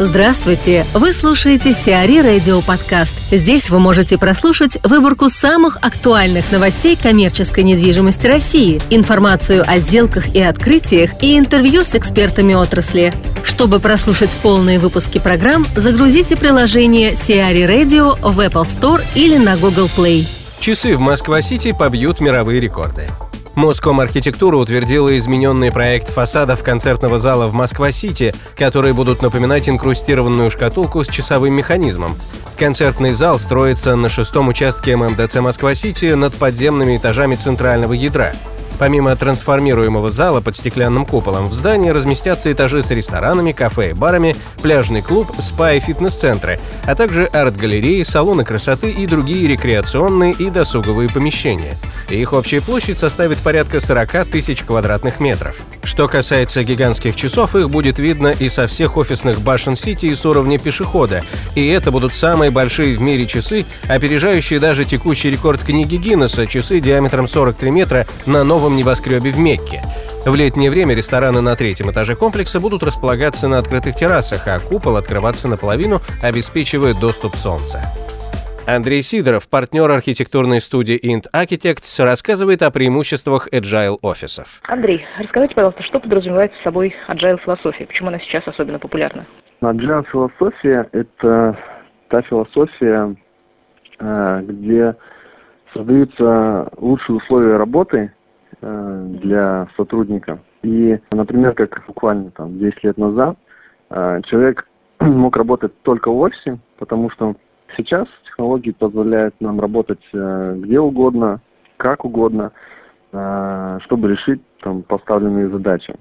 [0.00, 0.84] Здравствуйте!
[0.92, 3.14] Вы слушаете Сиари Радио Подкаст.
[3.30, 10.42] Здесь вы можете прослушать выборку самых актуальных новостей коммерческой недвижимости России, информацию о сделках и
[10.42, 13.14] открытиях и интервью с экспертами отрасли.
[13.44, 19.88] Чтобы прослушать полные выпуски программ, загрузите приложение Сиари Radio в Apple Store или на Google
[19.96, 20.26] Play.
[20.58, 23.08] Часы в Москва-Сити побьют мировые рекорды.
[23.54, 31.04] Моском архитектура утвердила измененный проект фасадов концертного зала в Москва-Сити, которые будут напоминать инкрустированную шкатулку
[31.04, 32.16] с часовым механизмом.
[32.58, 38.32] Концертный зал строится на шестом участке ММДЦ Москва-Сити над подземными этажами центрального ядра–
[38.78, 44.34] Помимо трансформируемого зала под стеклянным куполом, в здании разместятся этажи с ресторанами, кафе и барами,
[44.62, 51.08] пляжный клуб, спа и фитнес-центры, а также арт-галереи, салоны красоты и другие рекреационные и досуговые
[51.08, 51.76] помещения.
[52.10, 55.56] Их общая площадь составит порядка 40 тысяч квадратных метров.
[55.84, 60.24] Что касается гигантских часов, их будет видно и со всех офисных башен Сити и с
[60.26, 61.22] уровня пешехода,
[61.54, 66.80] и это будут самые большие в мире часы, опережающие даже текущий рекорд книги Гиннесса, часы
[66.80, 69.80] диаметром 43 метра на новом небоскребе в Мекке.
[70.26, 74.96] В летнее время рестораны на третьем этаже комплекса будут располагаться на открытых террасах, а купол
[74.96, 77.80] открываться наполовину, обеспечивая доступ солнца.
[78.66, 84.60] Андрей Сидоров, партнер архитектурной студии Int Architects, рассказывает о преимуществах agile офисов.
[84.62, 87.84] Андрей, расскажите, пожалуйста, что подразумевает собой agile философия?
[87.84, 89.26] Почему она сейчас особенно популярна?
[89.60, 91.58] Agile философия– это
[92.08, 93.14] та философия,
[93.98, 94.96] э, где
[95.74, 98.12] создаются лучшие условия работы
[98.64, 100.38] для сотрудника.
[100.62, 103.36] И, например, как буквально там 10 лет назад
[103.90, 104.66] э, человек
[105.00, 107.34] мог работать только в офисе, потому что
[107.76, 111.40] Сейчас технологии позволяют нам работать э, где угодно,
[111.76, 112.52] как угодно,
[113.12, 115.94] э, чтобы решить там поставленные задачи.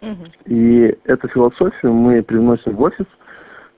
[0.00, 0.26] Угу.
[0.46, 3.06] И эту философию мы привносим в офис.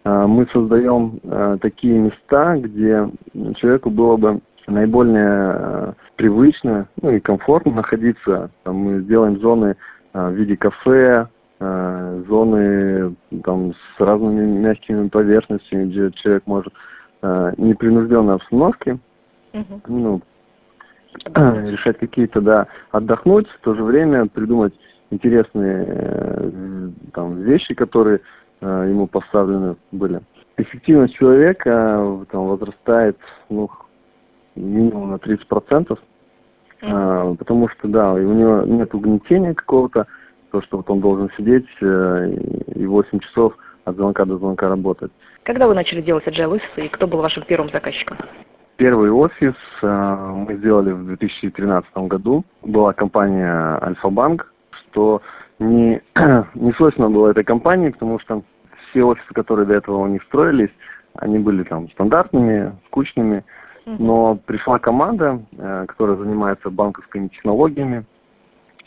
[0.05, 3.09] Э, мы создаем э, такие места, где
[3.57, 8.51] человеку было бы наиболее э, привычно ну, и комфортно находиться.
[8.63, 9.77] Там мы сделаем зоны
[10.13, 11.29] э, в виде кафе,
[11.61, 13.15] э, зоны
[13.45, 16.73] там с разными мягкими поверхностями, где человек может
[17.23, 18.99] непринужденной обстановке,
[19.53, 19.81] угу.
[19.89, 20.23] ну,
[21.35, 24.73] решать какие-то, да, отдохнуть, в то же время придумать
[25.11, 28.23] интересные там вещи, которые
[28.63, 30.23] ему поставлены были.
[30.57, 33.19] Эффективность человека там возрастает,
[33.51, 33.69] ну,
[34.61, 35.99] минимум на 30%, процентов,
[36.83, 37.37] mm-hmm.
[37.37, 40.07] потому что, да, у него нет угнетения какого-то,
[40.51, 42.33] то, что вот он должен сидеть э,
[42.75, 43.55] и 8 часов
[43.85, 45.13] от звонка до звонка работать.
[45.45, 48.19] Когда вы начали делать agile офисы и кто был вашим первым заказчиком?
[48.77, 52.45] Первый офис э, мы сделали в 2013 году.
[52.63, 55.23] Была компания Альфа-Банк, что
[55.59, 56.01] не,
[56.55, 58.43] не свойственно было этой компании, потому что
[58.91, 60.71] все офисы, которые до этого у них строились,
[61.15, 63.45] они были там стандартными, скучными.
[63.87, 68.05] Но пришла команда, э, которая занимается банковскими технологиями,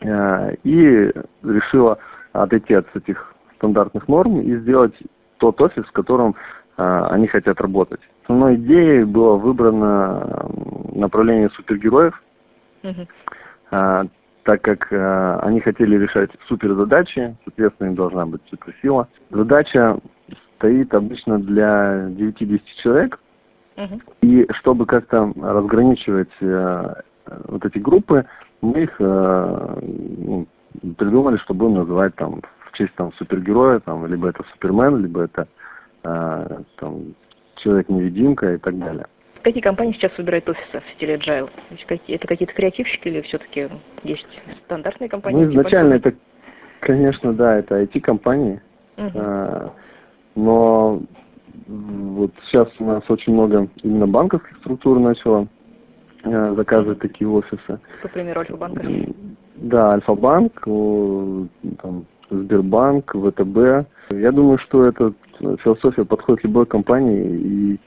[0.01, 1.11] э, и
[1.43, 1.97] решила
[2.31, 4.93] отойти от этих стандартных норм и сделать
[5.37, 6.35] тот офис, в котором
[6.77, 8.01] э, они хотят работать.
[8.23, 10.49] Основной идеей было выбрано
[10.93, 12.21] направление супергероев,
[14.43, 19.07] так как они хотели решать суперзадачи, соответственно, им должна быть суперсила.
[19.29, 19.97] Задача
[20.55, 23.19] стоит обычно для 9-10 человек,
[24.21, 26.93] и чтобы как-то разграничивать э,
[27.45, 28.25] вот эти группы,
[28.61, 30.47] мы их э, ну,
[30.97, 35.47] придумали, чтобы называть там в честь там супергероя, там, либо это Супермен, либо это
[36.03, 37.15] э, там,
[37.57, 39.05] Человек-невидимка и так далее.
[39.41, 41.49] Какие компании сейчас выбирают офисы в стиле Agile?
[42.07, 43.69] Это какие-то креативщики или все-таки
[44.03, 44.25] есть
[44.65, 45.45] стандартные компании?
[45.45, 46.13] Ну, изначально это,
[46.79, 48.61] конечно, да, это IT-компании.
[48.97, 49.11] Угу.
[49.15, 49.73] А,
[50.35, 51.01] но
[51.67, 55.47] вот сейчас у нас очень много именно банковских структур начало
[56.23, 57.79] а, заказывать такие офисы.
[58.01, 58.87] По примеру Альфа-банка?
[59.55, 60.61] Да, Альфа-банк,
[61.81, 63.87] там, Сбербанк, ВТБ.
[64.11, 65.13] Я думаю, что эта
[65.63, 67.79] философия подходит любой компании, и,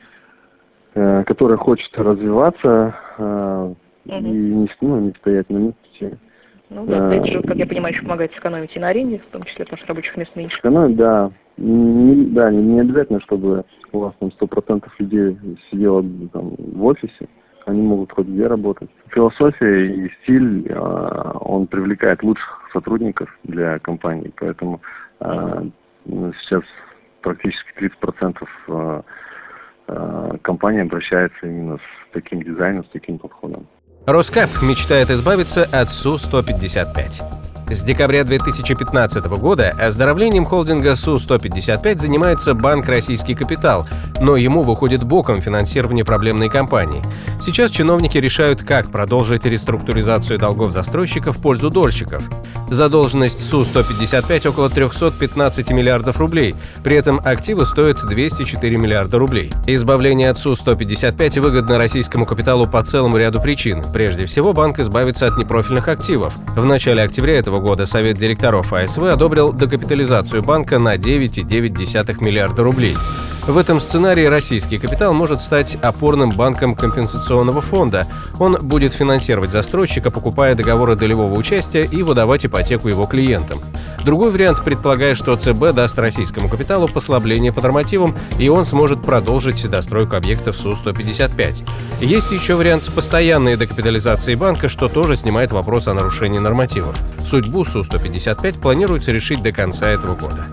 [0.94, 3.75] э, которая хочет развиваться э,
[4.06, 4.14] угу.
[4.14, 6.19] и не, ну, не стоять на месте.
[6.76, 9.44] Ну да, это же, как я понимаю, еще помогает сэкономить и на аренде, в том
[9.44, 10.56] числе, потому что рабочих мест меньше.
[10.56, 11.31] Сэкономить, да.
[11.56, 15.38] Не, да, не, не обязательно, чтобы у вас там сто процентов людей
[15.70, 17.28] сидело там, в офисе
[17.64, 18.90] они могут хоть где работать.
[19.08, 24.82] Философия и стиль, а, он привлекает лучших сотрудников для компании, поэтому
[25.20, 25.64] а,
[26.05, 26.62] сейчас
[27.22, 33.67] практически 30% а, компаний обращается именно с таким дизайном, с таким подходом.
[34.06, 37.36] Роскап мечтает избавиться от Су-155.
[37.69, 43.89] С декабря 2015 года оздоровлением холдинга Су-155 занимается Банк «Российский капитал»,
[44.21, 47.03] но ему выходит боком финансирование проблемной компании.
[47.41, 52.23] Сейчас чиновники решают, как продолжить реструктуризацию долгов застройщиков в пользу дольщиков.
[52.69, 59.53] Задолженность Су-155 около 315 миллиардов рублей, при этом активы стоят 204 миллиарда рублей.
[59.67, 63.85] Избавление от Су-155 выгодно российскому капиталу по целому ряду причин.
[63.93, 66.35] Прежде всего, банк избавится от непрофильных активов.
[66.57, 72.97] В начале октября этого года Совет директоров АСВ одобрил докапитализацию банка на 9,9 миллиарда рублей.
[73.46, 78.04] В этом сценарии российский капитал может стать опорным банком компенсационного фонда.
[78.40, 83.60] Он будет финансировать застройщика, покупая договоры долевого участия и выдавать ипотеку его клиентам.
[84.04, 89.69] Другой вариант предполагает, что ЦБ даст российскому капиталу послабление по нормативам, и он сможет продолжить
[89.70, 91.69] достройку объектов Су-155.
[92.00, 96.96] Есть еще вариант с постоянной декапитализацией банка, что тоже снимает вопрос о нарушении нормативов.
[97.20, 100.46] Судьбу Су-155 планируется решить до конца этого года.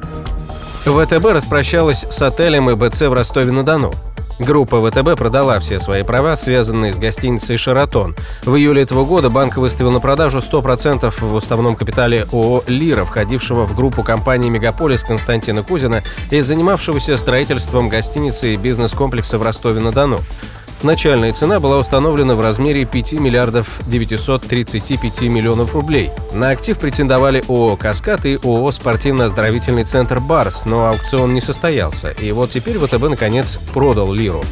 [0.91, 3.91] ВТБ распрощалась с отелем ИБЦ в Ростове-на-Дону.
[4.39, 8.15] Группа ВТБ продала все свои права, связанные с гостиницей «Шаратон».
[8.44, 13.65] В июле этого года банк выставил на продажу 100% в уставном капитале ООО «Лира», входившего
[13.65, 20.19] в группу компании «Мегаполис» Константина Кузина и занимавшегося строительством гостиницы и бизнес-комплекса в Ростове-на-Дону.
[20.83, 26.09] Начальная цена была установлена в размере 5 миллиардов 935 миллионов рублей.
[26.33, 32.09] На актив претендовали ООО «Каскад» и ООО «Спортивно-оздоровительный центр «Барс», но аукцион не состоялся.
[32.09, 34.44] И вот теперь ВТБ наконец продал «Лиру».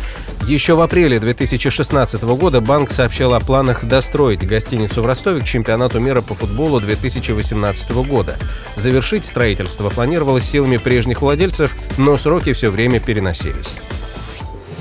[0.47, 5.99] Еще в апреле 2016 года банк сообщил о планах достроить гостиницу в Ростове к чемпионату
[5.99, 8.37] мира по футболу 2018 года.
[8.77, 13.90] Завершить строительство планировалось силами прежних владельцев, но сроки все время переносились.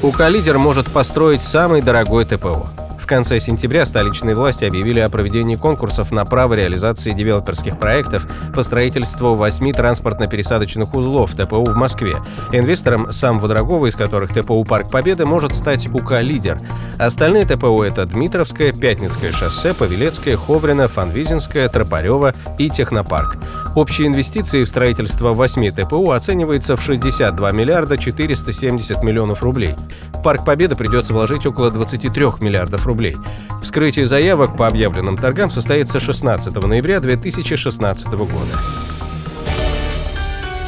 [0.02, 2.70] УК-лидер может построить самый дорогой ТПО
[3.10, 8.24] конце сентября столичные власти объявили о проведении конкурсов на право реализации девелоперских проектов
[8.54, 12.14] по строительству восьми транспортно-пересадочных узлов ТПУ в Москве.
[12.52, 16.60] Инвестором самого дорогого из которых ТПУ «Парк Победы» может стать УК-лидер.
[17.00, 23.38] Остальные ТПУ— это Дмитровское, Пятницкое шоссе, Павелецкое, Ховрино, Фанвизинское, Тропарева и Технопарк.
[23.76, 29.76] Общие инвестиции в строительство восьми ТПУ оцениваются в 62 миллиарда 470 миллионов рублей.
[30.12, 33.16] В Парк Победы придется вложить около 23 миллиардов рублей.
[33.62, 38.89] Вскрытие заявок по объявленным торгам состоится 16 ноября 2016 года.